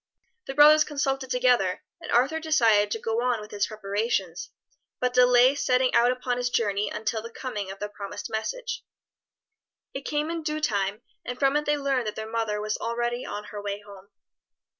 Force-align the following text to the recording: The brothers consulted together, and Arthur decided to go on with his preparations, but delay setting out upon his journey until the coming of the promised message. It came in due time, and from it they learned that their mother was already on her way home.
The 0.47 0.55
brothers 0.55 0.83
consulted 0.83 1.29
together, 1.29 1.83
and 2.01 2.11
Arthur 2.11 2.39
decided 2.39 2.89
to 2.89 2.99
go 2.99 3.21
on 3.21 3.39
with 3.39 3.51
his 3.51 3.67
preparations, 3.67 4.49
but 4.99 5.13
delay 5.13 5.53
setting 5.53 5.93
out 5.93 6.11
upon 6.11 6.37
his 6.37 6.49
journey 6.49 6.89
until 6.89 7.21
the 7.21 7.29
coming 7.29 7.69
of 7.69 7.77
the 7.77 7.87
promised 7.87 8.27
message. 8.27 8.83
It 9.93 10.01
came 10.03 10.31
in 10.31 10.41
due 10.41 10.59
time, 10.59 11.03
and 11.23 11.37
from 11.37 11.55
it 11.55 11.65
they 11.67 11.77
learned 11.77 12.07
that 12.07 12.15
their 12.15 12.25
mother 12.27 12.59
was 12.59 12.77
already 12.79 13.27
on 13.27 13.43
her 13.53 13.61
way 13.61 13.81
home. 13.81 14.07